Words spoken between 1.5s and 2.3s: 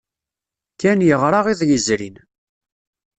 iḍ yezrin.